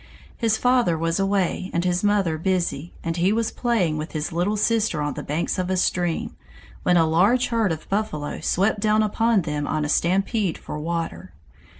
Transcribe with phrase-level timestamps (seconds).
[0.35, 4.57] His father was away and his mother busy, and he was playing with his little
[4.57, 6.35] sister on the banks of a stream,
[6.81, 11.35] when a large herd of buffalo swept down upon them on a stampede for water.